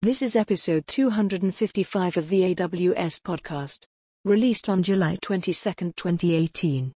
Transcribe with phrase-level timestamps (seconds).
[0.00, 3.88] This is episode 255 of the AWS podcast,
[4.24, 5.52] released on July 22,
[5.96, 6.92] 2018.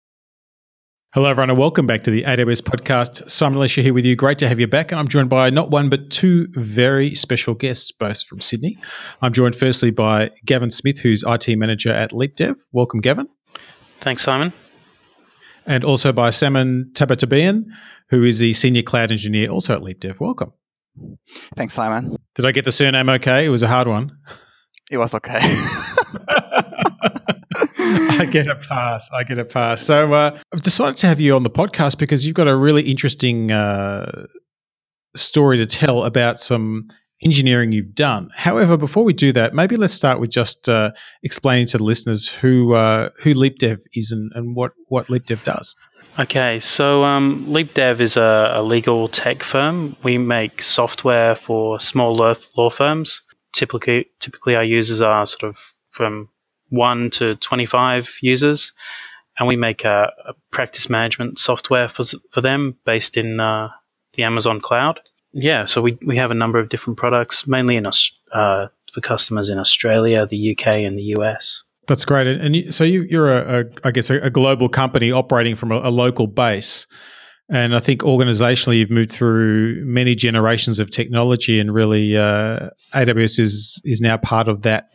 [1.15, 3.31] Hello, everyone, and welcome back to the AWS podcast.
[3.31, 4.17] Simon Elisha here with you.
[4.17, 4.93] Great to have you back.
[4.93, 8.77] And I'm joined by not one, but two very special guests, both from Sydney.
[9.23, 12.61] I'm joined firstly by Gavin Smith, who's IT manager at LeapDev.
[12.71, 13.31] Welcome, Gavin.
[14.01, 14.53] Thanks, Simon.
[15.65, 17.65] And also by Saman Tabatabaeian,
[18.11, 20.21] who is the senior cloud engineer also at LeapDev.
[20.21, 20.53] Welcome.
[21.57, 22.17] Thanks, Simon.
[22.35, 23.47] Did I get the surname okay?
[23.47, 24.11] It was a hard one.
[24.91, 25.39] It was okay.
[28.21, 29.09] I get a pass.
[29.13, 29.83] I get a pass.
[29.83, 32.83] So uh, I've decided to have you on the podcast because you've got a really
[32.83, 34.27] interesting uh,
[35.17, 36.89] story to tell about some
[37.23, 38.31] engineering you've done.
[38.35, 42.29] However, before we do that, maybe let's start with just uh, explaining to the listeners
[42.29, 45.75] who uh, who LeapDev is and, and what what LeapDev does.
[46.21, 49.97] Okay, so um, LeapDev is a, a, legal tech firm.
[50.03, 53.23] We make software for small law, law firms.
[53.55, 55.57] Typically, typically our users are sort of
[55.93, 56.29] from
[56.69, 58.73] one to 25 users,
[59.39, 63.71] and we make a, a practice management software for, for them based in uh,
[64.13, 65.01] the Amazon cloud.
[65.33, 69.49] Yeah, so we, we have a number of different products, mainly in uh, for customers
[69.49, 71.63] in Australia, the UK, and the US.
[71.87, 72.27] That's great.
[72.27, 75.73] And you, so you, you're a, a, I guess, a, a global company operating from
[75.73, 76.87] a, a local base.
[77.49, 83.41] And I think organizationally, you've moved through many generations of technology, and really, uh, AWS
[83.41, 84.91] is is now part of that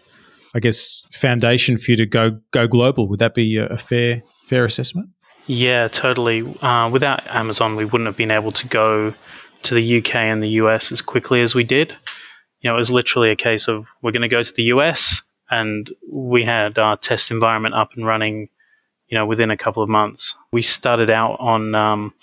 [0.56, 3.10] I guess, foundation for you to go go global.
[3.10, 5.10] Would that be a fair fair assessment?
[5.48, 6.42] Yeah, totally.
[6.62, 9.14] Uh, without Amazon, we wouldn't have been able to go
[9.64, 11.92] to the UK and the US as quickly as we did.
[12.62, 15.22] You know, it was literally a case of we're going to go to the US,
[15.50, 18.50] and we had our test environment up and running.
[19.08, 21.76] You know, within a couple of months, we started out on.
[21.76, 22.14] Um,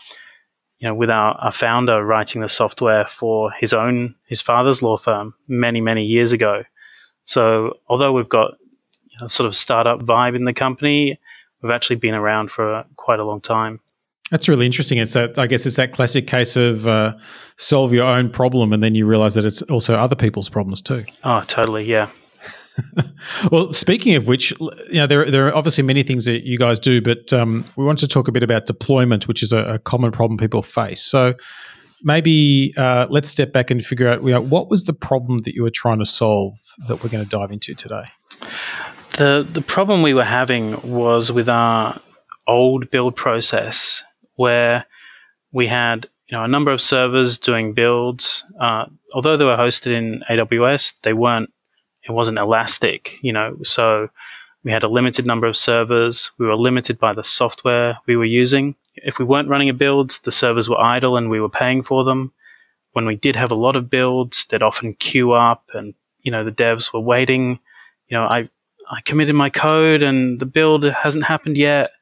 [0.78, 4.96] you know, with our, our founder writing the software for his own his father's law
[4.96, 6.64] firm many many years ago,
[7.24, 8.54] so although we've got
[9.04, 11.20] you know, sort of startup vibe in the company,
[11.62, 13.78] we've actually been around for quite a long time.
[14.30, 14.98] That's really interesting.
[14.98, 17.16] It's that I guess it's that classic case of uh,
[17.58, 21.04] solve your own problem, and then you realize that it's also other people's problems too.
[21.22, 21.84] Oh, totally.
[21.84, 22.08] Yeah.
[23.50, 26.78] Well, speaking of which, you know, there, there are obviously many things that you guys
[26.78, 29.78] do, but um, we want to talk a bit about deployment, which is a, a
[29.78, 31.02] common problem people face.
[31.02, 31.34] So,
[32.02, 35.54] maybe uh, let's step back and figure out you know, what was the problem that
[35.54, 38.04] you were trying to solve that we're going to dive into today.
[39.18, 42.00] The the problem we were having was with our
[42.46, 44.02] old build process
[44.36, 44.86] where
[45.52, 48.44] we had you know a number of servers doing builds.
[48.58, 51.52] Uh, although they were hosted in AWS, they weren't.
[52.06, 53.56] It wasn't elastic, you know.
[53.62, 54.08] So
[54.64, 56.30] we had a limited number of servers.
[56.38, 60.10] We were limited by the software we were using if we weren't running a build,
[60.24, 62.32] the servers were idle and we were paying for them.
[62.92, 66.44] When we did have a lot of builds, they'd often queue up and, you know,
[66.44, 67.58] the devs were waiting.
[68.08, 68.48] You know, I,
[68.90, 71.92] I committed my code and the build hasn't happened yet.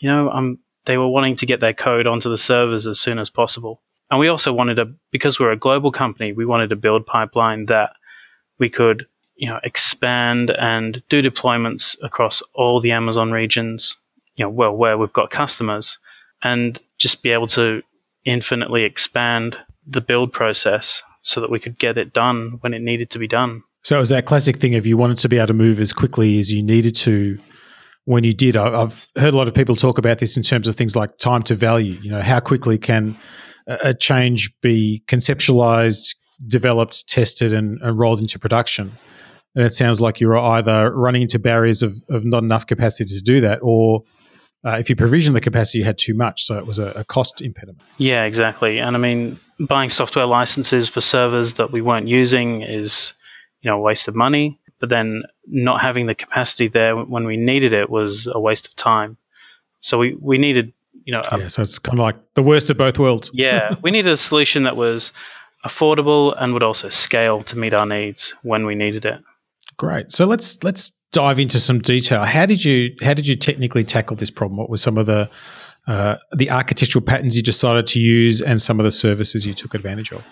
[0.00, 3.18] You know, um, they were wanting to get their code onto the servers as soon
[3.18, 3.82] as possible.
[4.10, 7.66] And we also wanted a, because we're a global company, we wanted a build pipeline
[7.66, 7.90] that
[8.58, 9.06] we could,
[9.38, 13.96] you know, expand and do deployments across all the Amazon regions,
[14.34, 15.98] you know, well, where we've got customers
[16.42, 17.80] and just be able to
[18.24, 19.56] infinitely expand
[19.86, 23.28] the build process so that we could get it done when it needed to be
[23.28, 23.62] done.
[23.84, 25.92] So it was that classic thing of you wanted to be able to move as
[25.92, 27.38] quickly as you needed to
[28.06, 28.56] when you did.
[28.56, 31.42] I've heard a lot of people talk about this in terms of things like time
[31.44, 31.94] to value.
[32.02, 33.16] You know, how quickly can
[33.68, 36.16] a change be conceptualized,
[36.48, 38.92] developed, tested, and, and rolled into production?
[39.54, 43.14] And it sounds like you were either running into barriers of, of not enough capacity
[43.14, 44.02] to do that, or
[44.64, 47.04] uh, if you provision the capacity, you had too much, so it was a, a,
[47.04, 47.80] cost impediment.
[47.96, 48.80] Yeah, exactly.
[48.80, 53.14] And I mean, buying software licenses for servers that we weren't using is,
[53.62, 54.60] you know, a waste of money.
[54.80, 58.76] But then not having the capacity there when we needed it was a waste of
[58.76, 59.16] time.
[59.80, 60.72] So we, we needed,
[61.04, 61.46] you know, a, yeah.
[61.48, 63.30] So it's kind of like the worst of both worlds.
[63.34, 65.10] yeah, we needed a solution that was
[65.64, 69.20] affordable and would also scale to meet our needs when we needed it.
[69.78, 70.10] Great.
[70.10, 72.24] So let's let's dive into some detail.
[72.24, 74.58] How did you how did you technically tackle this problem?
[74.58, 75.30] What were some of the
[75.86, 79.74] uh, the architectural patterns you decided to use, and some of the services you took
[79.74, 80.24] advantage of?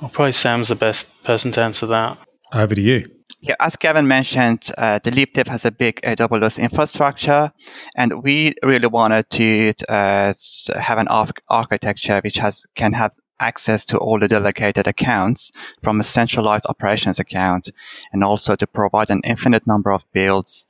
[0.00, 2.18] Well, probably Sam's the best person to answer that.
[2.52, 3.04] Over to you.
[3.40, 7.52] Yeah, as Gavin mentioned, uh, the LeapDev has a big AWS infrastructure,
[7.94, 10.32] and we really wanted to uh,
[10.78, 11.08] have an
[11.50, 15.52] architecture which has can have access to all the delegated accounts
[15.82, 17.70] from a centralized operations account,
[18.12, 20.66] and also to provide an infinite number of builds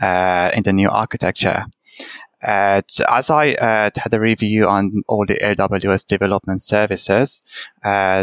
[0.00, 1.64] uh, in the new architecture.
[2.40, 7.42] Uh, as I uh, had a review on all the AWS development services,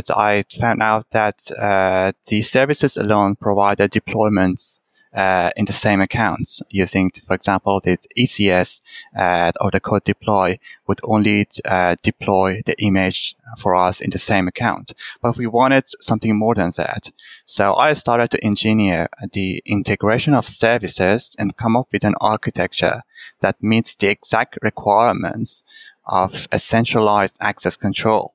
[0.09, 4.80] I found out that uh, the services alone provide deployments
[5.15, 8.81] uh, in the same accounts using, for example, the ECS
[9.15, 14.17] uh, or the code deploy would only uh, deploy the image for us in the
[14.17, 14.94] same account.
[15.21, 17.12] But we wanted something more than that.
[17.45, 23.03] So I started to engineer the integration of services and come up with an architecture
[23.39, 25.63] that meets the exact requirements
[26.06, 28.33] of a centralized access control.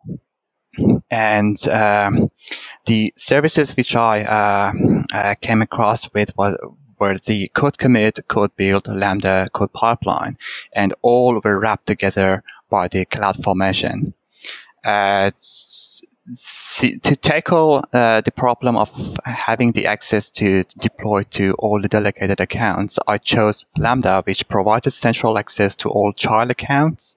[1.11, 2.31] And um,
[2.87, 4.23] the services which I
[5.13, 6.57] uh, came across with was,
[6.99, 10.37] were the code commit, code build, Lambda, code pipeline,
[10.73, 14.15] and all were wrapped together by the cloud formation.
[14.85, 15.31] Uh,
[16.79, 18.91] to tackle uh, the problem of
[19.25, 24.91] having the access to deploy to all the delegated accounts, I chose Lambda, which provided
[24.93, 27.17] central access to all child accounts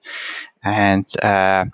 [0.62, 1.66] and uh,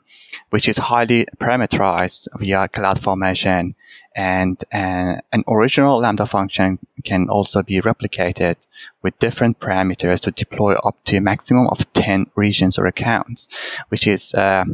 [0.51, 3.75] which is highly parameterized via Cloud CloudFormation.
[4.17, 8.67] And uh, an original Lambda function can also be replicated
[9.03, 13.49] with different parameters to deploy up to a maximum of 10 regions or accounts,
[13.89, 14.65] which is uh,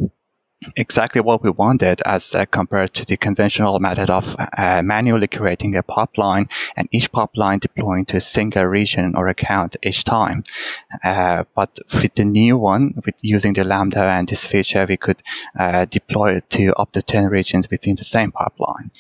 [0.77, 5.77] exactly what we wanted as uh, compared to the conventional method of uh, manually creating
[5.77, 10.45] a pipeline and each pipeline deploying to a single region or account each time.
[11.05, 15.23] Uh, but with the new one, with using the Lambda and this feature, we could
[15.59, 18.91] uh, deploy it to up to 10 regions within the same pipeline.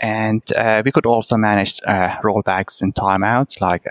[0.00, 3.60] And uh, we could also manage uh, rollbacks and timeouts.
[3.60, 3.84] Like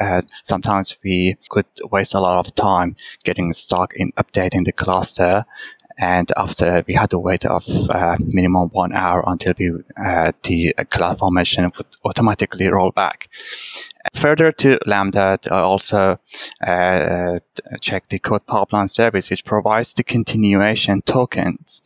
[0.44, 5.45] sometimes we could waste a lot of time getting stuck in updating the cluster
[5.98, 9.72] and after we had to wait of uh, minimum one hour until we,
[10.04, 13.30] uh, the cloud formation would automatically roll back.
[14.16, 16.20] Further to Lambda, I also
[16.66, 17.38] uh,
[17.82, 21.84] check the code pipeline service, which provides the continuation tokens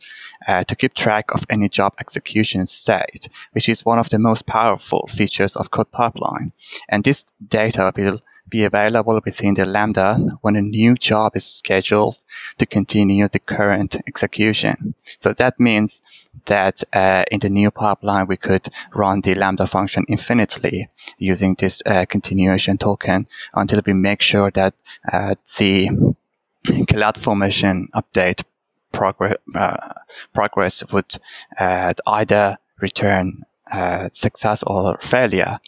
[0.48, 4.46] uh, to keep track of any job execution state, which is one of the most
[4.46, 6.52] powerful features of code pipeline.
[6.88, 12.18] And this data will be available within the Lambda when a new job is scheduled
[12.58, 14.94] to continue the current execution.
[15.20, 16.02] So that means
[16.46, 20.88] that uh, in the new pipeline, we could run the Lambda function infinitely
[21.18, 24.74] using this uh, continuation token until we make sure that
[25.12, 25.90] uh, the
[26.88, 28.44] cloud formation update
[28.92, 29.92] progress, uh,
[30.32, 31.16] progress would
[31.58, 35.58] uh, either return uh, success or failure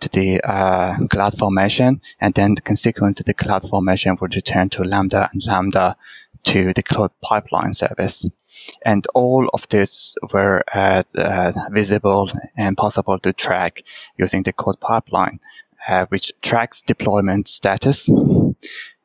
[0.00, 4.68] to the uh, cloud formation, and then the consequent to the cloud formation would return
[4.70, 5.96] to Lambda and Lambda
[6.44, 8.26] to the cloud pipeline service.
[8.84, 13.82] And all of this were uh, uh visible and possible to track
[14.16, 15.40] using the code pipeline,
[15.88, 18.08] uh, which tracks deployment status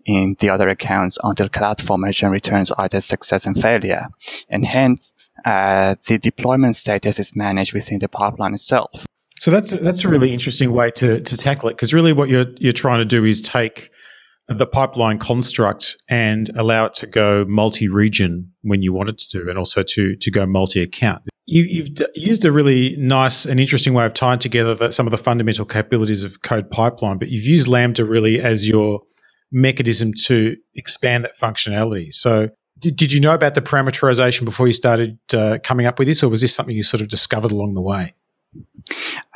[0.05, 4.07] in the other accounts until cloud formation returns either success and failure.
[4.49, 5.13] And hence,
[5.45, 9.05] uh, the deployment status is managed within the pipeline itself.
[9.39, 12.45] So that's that's a really interesting way to to tackle it because really what you're
[12.59, 13.89] you're trying to do is take
[14.49, 19.49] the pipeline construct and allow it to go multi-region when you want it to do,
[19.49, 21.23] and also to to go multi-account.
[21.45, 25.11] You, have used a really nice and interesting way of tying together that some of
[25.11, 29.01] the fundamental capabilities of code pipeline, but you've used Lambda really as your
[29.51, 32.13] mechanism to expand that functionality.
[32.13, 36.07] So, did, did you know about the parameterization before you started uh, coming up with
[36.07, 38.13] this, or was this something you sort of discovered along the way?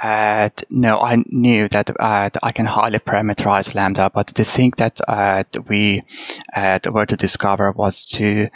[0.01, 4.99] Uh, no, I knew that, uh, I can highly parameterize Lambda, but the thing that
[5.07, 6.03] uh, we
[6.55, 8.49] uh, were to discover was to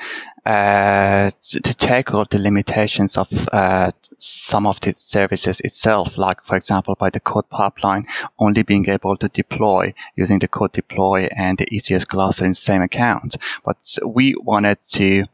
[0.47, 6.95] uh, to tackle the limitations of uh, some of the services itself, like for example,
[6.95, 8.05] by the code pipeline
[8.39, 12.55] only being able to deploy using the code deploy and the ECS cluster in the
[12.55, 13.35] same account.
[13.65, 15.25] But we wanted to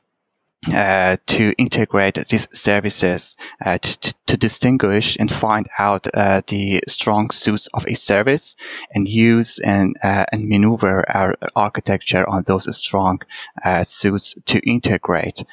[0.71, 7.29] uh, to integrate these services uh, to, to, distinguish and find out uh, the strong
[7.29, 8.55] suits of each service
[8.93, 13.21] and use and, uh, and maneuver our architecture on those strong
[13.63, 15.43] uh, suits to integrate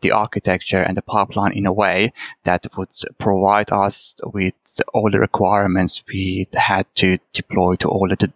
[0.00, 4.54] the architecture and the pipeline in a way that would provide us with
[4.92, 8.32] all the requirements we had to deploy to all the,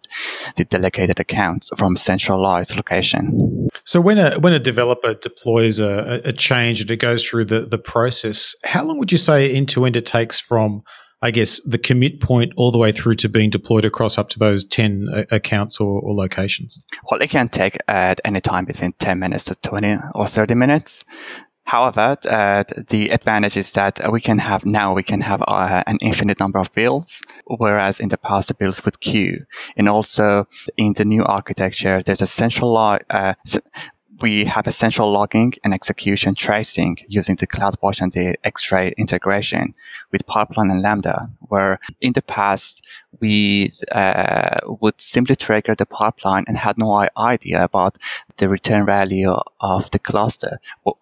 [0.55, 3.69] the delegated accounts from centralized location.
[3.83, 7.77] So when a when a developer deploys a, change and it goes through the, the
[7.77, 10.83] process, how long would you say end to end it takes from
[11.21, 14.39] I guess the commit point all the way through to being deployed across up to
[14.39, 16.79] those 10 uh, accounts or, or, locations?
[17.09, 21.03] Well, it can take at any time between 10 minutes to 20 or 30 minutes.
[21.67, 25.97] However, uh, the advantage is that we can have now we can have uh, an
[26.01, 29.39] infinite number of builds, whereas in the past the builds would queue.
[29.75, 33.33] And also in the new architecture, there's a central uh,
[34.21, 39.75] we have essential logging and execution tracing using the CloudWatch and the X-ray integration
[40.11, 42.83] with Pipeline and Lambda, where in the past
[43.19, 47.97] we uh, would simply trigger the pipeline and had no idea about
[48.37, 50.59] the return value of the cluster,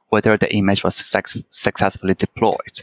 [0.09, 2.81] whether the image was successfully deployed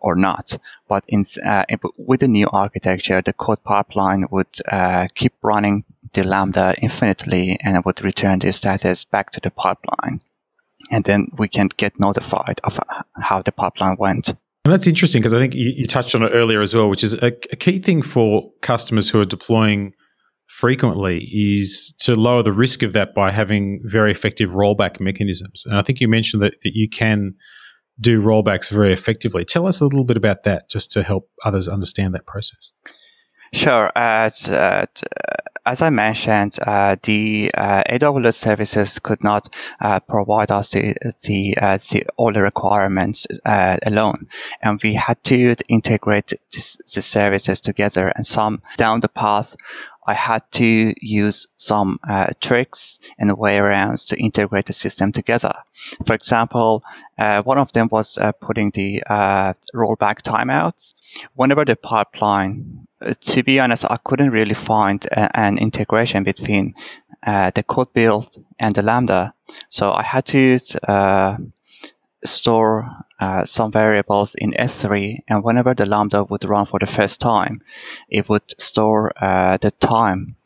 [0.00, 0.58] or not.
[0.88, 1.64] But in, uh,
[1.96, 7.76] with the new architecture, the code pipeline would uh, keep running the Lambda infinitely and
[7.76, 10.22] it would return the status back to the pipeline.
[10.90, 12.78] And then we can get notified of
[13.20, 14.28] how the pipeline went.
[14.64, 17.02] And that's interesting because I think you, you, touched on it earlier as well, which
[17.02, 19.92] is a, a, key thing for customers who are deploying
[20.46, 25.64] frequently is to lower the risk of that by having very effective rollback mechanisms.
[25.66, 27.34] And I think you mentioned that, that you can
[28.00, 29.44] do rollbacks very effectively.
[29.44, 32.72] Tell us a little bit about that just to help others understand that process.
[33.52, 33.90] Sure.
[33.96, 34.86] Uh, uh,
[35.64, 39.48] as I mentioned, uh, the uh, AWS services could not
[39.80, 44.26] uh, provide us the the, uh, the, all the requirements uh, alone,
[44.62, 48.08] and we had to integrate this, the services together.
[48.08, 49.54] And some down the path,
[50.06, 55.52] I had to use some uh, tricks and workarounds to integrate the system together.
[56.06, 56.82] For example,
[57.16, 60.94] one of them was putting the rollback timeouts.
[61.34, 62.81] Whenever the pipeline
[63.20, 66.74] to be honest, I couldn't really find a, an integration between
[67.26, 69.34] uh, the code build and the Lambda.
[69.68, 71.36] So I had to uh,
[72.24, 77.20] store uh, some variables in S3, and whenever the Lambda would run for the first
[77.20, 77.60] time,
[78.08, 80.36] it would store uh, the time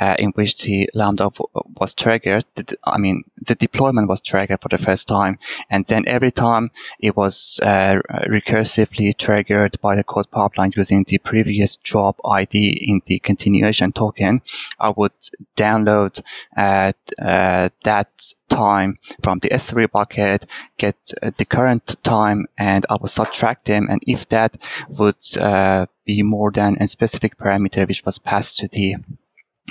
[0.00, 1.30] uh, in which the Lambda
[1.78, 2.44] was triggered.
[2.84, 5.38] I mean, the deployment was triggered for the first time.
[5.70, 11.18] And then every time it was uh, recursively triggered by the code pipeline using the
[11.18, 14.42] previous job ID in the continuation token,
[14.80, 15.12] I would
[15.56, 16.20] download
[16.56, 20.46] uh, uh that time from the S3 bucket,
[20.78, 23.88] get uh, the current time, and I would subtract them.
[23.90, 24.56] And if that
[24.88, 28.96] would uh, be more than a specific parameter which was passed to the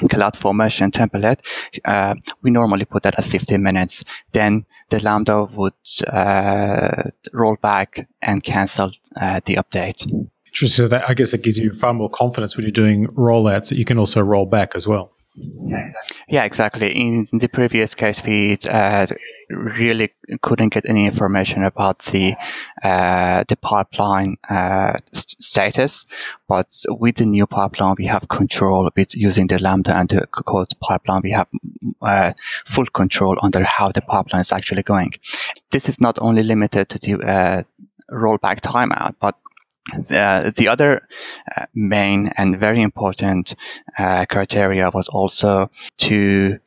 [0.07, 1.39] cloud formation template,
[1.85, 4.03] uh, we normally put that at 15 minutes.
[4.31, 5.73] Then the Lambda would
[6.07, 10.05] uh, roll back and cancel uh, the update.
[10.47, 10.83] Interesting.
[10.83, 13.77] So that, I guess it gives you far more confidence when you're doing rollouts that
[13.77, 15.12] you can also roll back as well.
[15.35, 16.89] Yeah, exactly.
[16.89, 19.07] In the previous case, we uh,
[19.49, 22.35] really couldn't get any information about the
[22.83, 26.05] uh, the pipeline uh, status,
[26.47, 30.67] but with the new pipeline, we have control with using the Lambda and the code
[30.79, 31.21] pipeline.
[31.23, 31.47] We have
[32.01, 32.33] uh,
[32.65, 35.13] full control under how the pipeline is actually going.
[35.71, 37.63] This is not only limited to the uh,
[38.11, 39.35] rollback timeout, but
[39.91, 41.07] uh, the other
[41.55, 43.55] uh, main and very important
[43.97, 46.59] uh, criteria was also to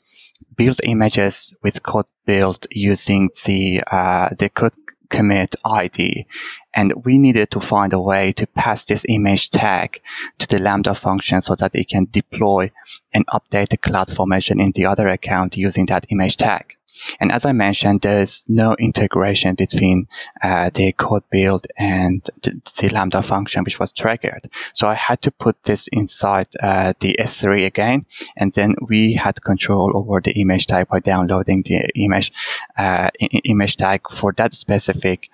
[0.56, 4.74] build images with code build using the uh, the code
[5.08, 6.26] commit ID,
[6.74, 10.00] and we needed to find a way to pass this image tag
[10.38, 12.70] to the Lambda function so that it can deploy
[13.14, 16.76] and update the cloud formation in the other account using that image tag.
[17.20, 20.08] And as I mentioned, there's no integration between
[20.42, 24.48] uh, the code build and the Lambda function, which was triggered.
[24.72, 29.42] So I had to put this inside uh, the S3 again, and then we had
[29.42, 32.32] control over the image tag by downloading the image
[32.76, 33.10] uh,
[33.44, 35.28] image tag for that specific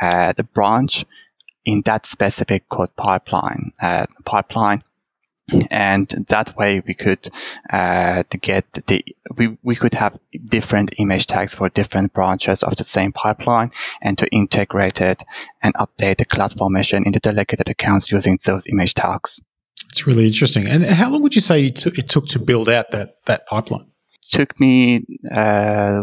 [0.00, 1.04] uh, the branch
[1.64, 4.82] in that specific code pipeline uh, pipeline
[5.70, 7.28] and that way we could
[7.70, 9.04] uh, get the
[9.36, 13.70] we, we could have different image tags for different branches of the same pipeline
[14.02, 15.22] and to integrate it
[15.62, 19.42] and update the cloud formation in the delegated accounts using those image tags.
[19.88, 20.68] It's really interesting.
[20.68, 23.86] And how long would you say it took to build out that that pipeline?
[24.30, 26.02] Took me uh,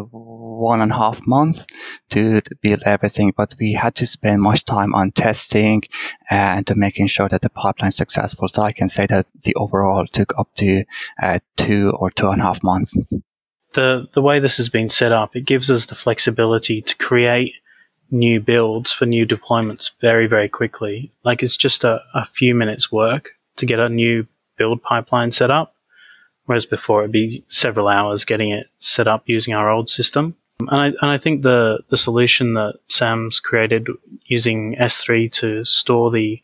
[0.55, 1.65] one and a half months
[2.09, 5.83] to, build everything, but we had to spend much time on testing
[6.29, 8.47] and to making sure that the pipeline is successful.
[8.47, 10.83] So I can say that the overall took up to
[11.21, 12.93] uh, two or two and a half months.
[13.74, 17.55] The the way this has been set up, it gives us the flexibility to create
[18.12, 21.12] new builds for new deployments very very quickly.
[21.24, 25.51] Like it's just a, a few minutes work to get a new build pipeline set
[25.51, 25.75] up
[26.45, 30.35] whereas before it'd be several hours getting it set up using our old system.
[30.59, 33.88] And I, and I think the, the solution that Sam's created
[34.25, 36.41] using S3 to store the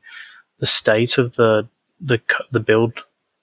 [0.60, 1.68] the state of the
[2.00, 2.20] the
[2.51, 2.94] the build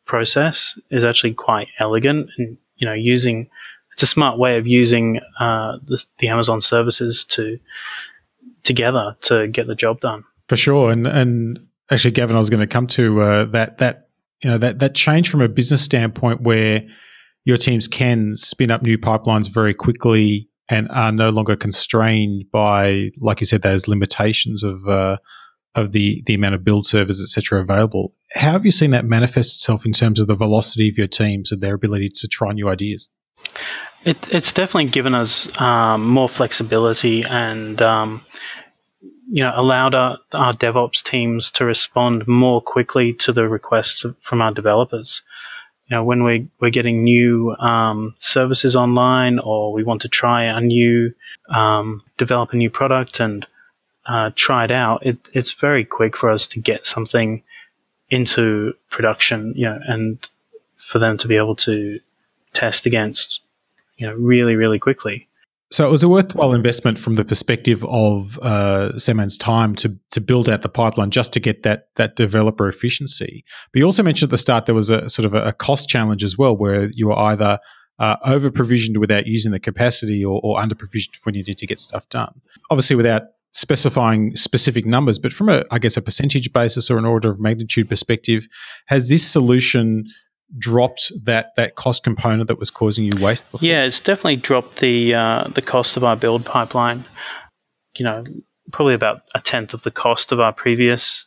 [0.05, 3.51] process is actually quite elegant and you know using
[3.93, 7.59] it's a smart way of using uh, the, the Amazon services to
[8.63, 10.23] together to get the job done.
[10.49, 14.09] For sure, and and actually, Gavin, I was going to come to uh, that that
[14.41, 16.87] you know that that change from a business standpoint where
[17.45, 23.11] your teams can spin up new pipelines very quickly and are no longer constrained by,
[23.19, 25.17] like you said, those limitations of uh,
[25.75, 28.13] of the the amount of build servers, etc., available.
[28.35, 31.53] How have you seen that manifest itself in terms of the velocity of your teams
[31.53, 33.09] and their ability to try new ideas?
[34.05, 38.25] It, it's definitely given us um, more flexibility and um,
[39.01, 44.43] you know allowed our, our DevOps teams to respond more quickly to the requests from
[44.43, 45.23] our developers.
[45.91, 50.45] You know, when we're, we're getting new um, services online, or we want to try
[50.45, 51.15] a new
[51.49, 53.47] um, develop a new product and
[54.07, 57.43] uh, try it out, it, it's very quick for us to get something
[58.11, 59.55] into production.
[59.57, 60.19] You know, and
[60.77, 62.01] for them to be able to
[62.53, 63.41] test against,
[63.97, 65.28] you know, really really quickly.
[65.71, 68.93] So it was a worthwhile investment from the perspective of uh,
[69.39, 73.45] time to to build out the pipeline just to get that that developer efficiency.
[73.73, 76.25] But you also mentioned at the start there was a sort of a, cost challenge
[76.25, 77.59] as well, where you were either
[77.99, 81.67] uh, over provisioned without using the capacity or, or under provisioned when you need to
[81.67, 82.41] get stuff done.
[82.71, 83.23] Obviously, without
[83.53, 87.41] specifying specific numbers, but from a I guess a percentage basis or an order of
[87.41, 88.47] magnitude perspective,
[88.87, 90.07] has this solution
[90.57, 93.67] dropped that that cost component that was causing you waste before?
[93.67, 97.05] Yeah, it's definitely dropped the uh, the cost of our build pipeline.
[97.97, 98.25] You know,
[98.73, 101.27] probably about a tenth of the cost of our previous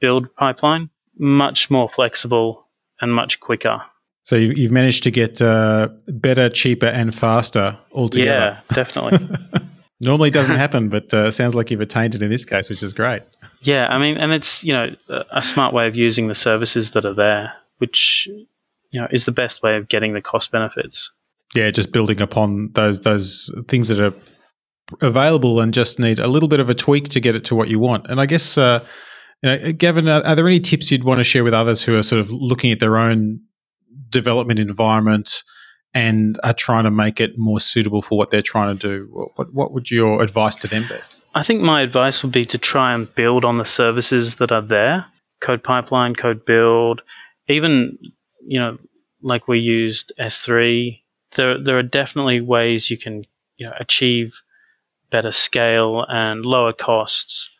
[0.00, 0.90] build pipeline.
[1.18, 2.68] Much more flexible
[3.00, 3.82] and much quicker.
[4.22, 8.60] So you've managed to get uh, better, cheaper, and faster altogether.
[8.68, 9.26] Yeah, definitely.
[10.00, 12.92] Normally doesn't happen, but uh, sounds like you've attained it in this case, which is
[12.92, 13.22] great.
[13.62, 17.04] Yeah, I mean, and it's you know a smart way of using the services that
[17.04, 18.28] are there, which
[18.90, 21.12] you know is the best way of getting the cost benefits.
[21.54, 24.14] Yeah, just building upon those those things that are
[25.00, 27.68] available and just need a little bit of a tweak to get it to what
[27.68, 28.06] you want.
[28.08, 28.84] And I guess, uh,
[29.42, 31.96] you know, Gavin, are, are there any tips you'd want to share with others who
[31.96, 33.40] are sort of looking at their own
[34.08, 35.42] development environment
[35.94, 39.30] and are trying to make it more suitable for what they're trying to do?
[39.36, 40.96] What, what would your advice to them be?
[41.34, 44.62] I think my advice would be to try and build on the services that are
[44.62, 45.06] there
[45.40, 47.00] code pipeline, code build,
[47.48, 47.96] even
[48.46, 48.78] you know,
[49.22, 51.00] like we used S3,
[51.36, 53.24] there there are definitely ways you can
[53.56, 54.40] you know achieve
[55.10, 57.50] better scale and lower costs.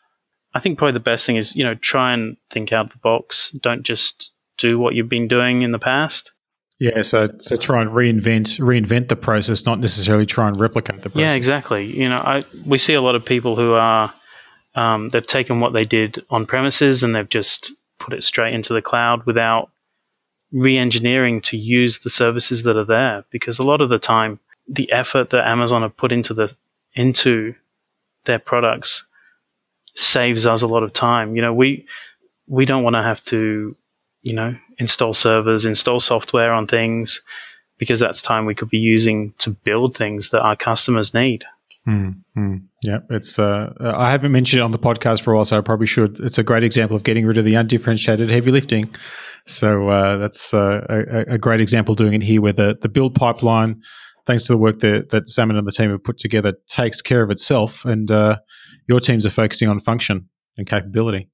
[0.53, 2.97] I think probably the best thing is you know try and think out of the
[2.99, 3.51] box.
[3.61, 6.31] Don't just do what you've been doing in the past.
[6.79, 11.09] Yeah, so so try and reinvent reinvent the process, not necessarily try and replicate the
[11.09, 11.31] process.
[11.31, 11.85] Yeah, exactly.
[11.85, 14.13] You know, I we see a lot of people who are
[14.75, 18.73] um, they've taken what they did on premises and they've just put it straight into
[18.73, 19.71] the cloud without
[20.51, 24.91] re-engineering to use the services that are there because a lot of the time the
[24.91, 26.53] effort that Amazon have put into the
[26.93, 27.55] into
[28.25, 29.03] their products
[29.95, 31.35] saves us a lot of time.
[31.35, 31.87] You know, we
[32.47, 33.75] we don't want to have to,
[34.21, 37.21] you know, install servers, install software on things
[37.77, 41.45] because that's time we could be using to build things that our customers need.
[41.87, 42.57] Mm-hmm.
[42.83, 43.39] Yeah, it's.
[43.39, 46.19] Uh, I haven't mentioned it on the podcast for a while, so I probably should.
[46.19, 48.89] It's a great example of getting rid of the undifferentiated heavy lifting.
[49.49, 53.15] So uh, that's uh, a, a, great example doing it here, where the the build
[53.15, 53.81] pipeline,
[54.25, 57.23] thanks to the work that that Saman and the team have put together, takes care
[57.23, 58.37] of itself, and uh,
[58.87, 61.29] your teams are focusing on function and capability.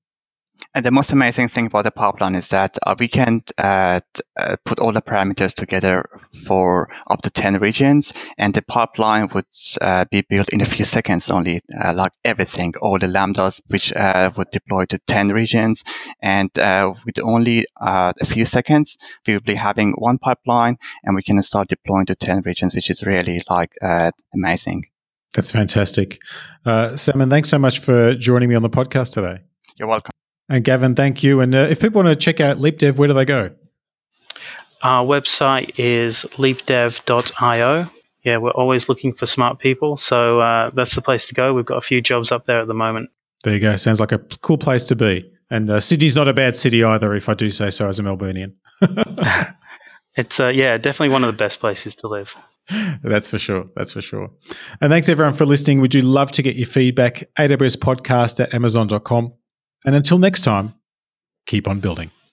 [0.75, 4.01] And the most amazing thing about the pipeline is that uh, we can uh,
[4.37, 6.03] uh, put all the parameters together
[6.45, 9.45] for up to 10 regions, and the pipeline would
[9.79, 13.93] uh, be built in a few seconds only, uh, like everything, all the lambdas, which
[13.93, 15.83] uh, would deploy to 10 regions.
[16.21, 16.49] And
[17.05, 21.69] with only a few seconds, we will be having one pipeline, and we can start
[21.69, 23.71] deploying to 10 regions, which is really like
[24.33, 24.85] amazing.
[25.35, 26.19] That's fantastic.
[26.65, 27.29] Saman.
[27.29, 29.39] thanks so much for joining me on the podcast today.
[29.77, 30.11] You're welcome.
[30.49, 31.41] And Gavin, thank you.
[31.41, 33.51] And uh, if people want to check out LeapDev, where do they go?
[34.83, 37.89] Our website is leapdev.io.
[38.23, 39.97] Yeah, we're always looking for smart people.
[39.97, 41.53] So uh, that's the place to go.
[41.53, 43.09] We've got a few jobs up there at the moment.
[43.43, 43.75] There you go.
[43.75, 45.31] Sounds like a cool place to be.
[45.49, 48.03] And uh, Sydney's not a bad city either, if I do say so as a
[48.03, 48.53] Melburnian.
[50.15, 52.35] it's, uh, yeah, definitely one of the best places to live.
[53.03, 53.65] That's for sure.
[53.75, 54.31] That's for sure.
[54.81, 55.81] And thanks everyone for listening.
[55.81, 57.29] We do love to get your feedback.
[57.37, 59.33] AWS podcast at amazon.com.
[59.85, 60.73] And until next time,
[61.45, 62.09] keep on building.